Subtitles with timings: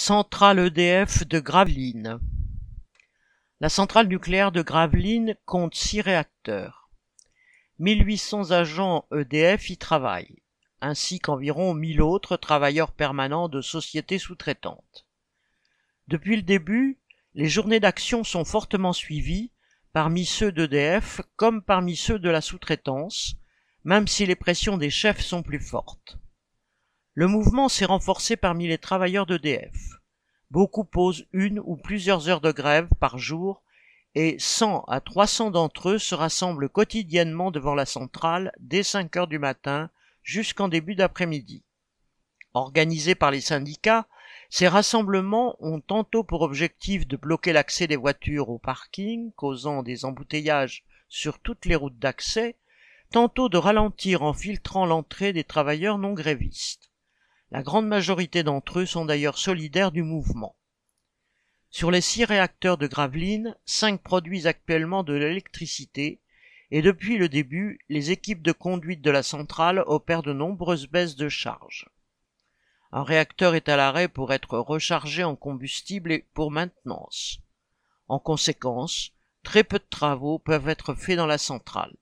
[0.00, 2.20] Centrale EDF de Gravelines.
[3.58, 6.88] La centrale nucléaire de Gravelines compte six réacteurs.
[7.80, 10.40] 1800 agents EDF y travaillent,
[10.80, 15.04] ainsi qu'environ 1000 autres travailleurs permanents de sociétés sous-traitantes.
[16.06, 17.00] Depuis le début,
[17.34, 19.50] les journées d'action sont fortement suivies,
[19.92, 23.34] parmi ceux d'EDF comme parmi ceux de la sous-traitance,
[23.82, 26.18] même si les pressions des chefs sont plus fortes.
[27.18, 29.74] Le mouvement s'est renforcé parmi les travailleurs d'EDF.
[30.52, 33.60] Beaucoup posent une ou plusieurs heures de grève par jour
[34.14, 39.26] et 100 à 300 d'entre eux se rassemblent quotidiennement devant la centrale dès 5 heures
[39.26, 39.90] du matin
[40.22, 41.64] jusqu'en début d'après-midi.
[42.54, 44.06] Organisés par les syndicats,
[44.48, 50.04] ces rassemblements ont tantôt pour objectif de bloquer l'accès des voitures au parking, causant des
[50.04, 52.54] embouteillages sur toutes les routes d'accès,
[53.10, 56.87] tantôt de ralentir en filtrant l'entrée des travailleurs non grévistes.
[57.50, 60.54] La grande majorité d'entre eux sont d'ailleurs solidaires du mouvement.
[61.70, 66.20] Sur les six réacteurs de Gravelines, cinq produisent actuellement de l'électricité
[66.70, 71.16] et depuis le début, les équipes de conduite de la centrale opèrent de nombreuses baisses
[71.16, 71.88] de charge.
[72.92, 77.40] Un réacteur est à l'arrêt pour être rechargé en combustible et pour maintenance.
[78.08, 81.94] En conséquence, très peu de travaux peuvent être faits dans la centrale.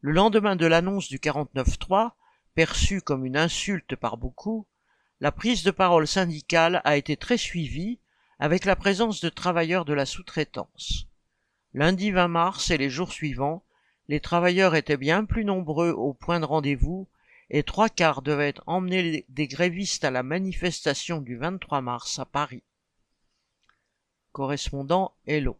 [0.00, 2.12] Le lendemain de l'annonce du 49.3,
[2.54, 4.66] perçue comme une insulte par beaucoup,
[5.20, 7.98] la prise de parole syndicale a été très suivie
[8.38, 11.06] avec la présence de travailleurs de la sous-traitance.
[11.72, 13.64] Lundi 20 mars et les jours suivants,
[14.08, 17.08] les travailleurs étaient bien plus nombreux au point de rendez-vous
[17.50, 22.62] et trois quarts devaient emmener des grévistes à la manifestation du 23 mars à Paris.
[24.32, 25.56] Correspondant Hello.